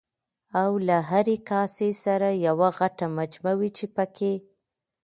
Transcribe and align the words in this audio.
او 0.61 0.71
له 0.87 0.97
هرې 1.09 1.37
کاسې 1.51 1.89
سره 2.03 2.29
یوه 2.47 2.69
غټه 2.79 3.05
مجمه 3.17 3.51
وه 3.59 3.69
چې 3.77 3.85
پکې 3.95 4.33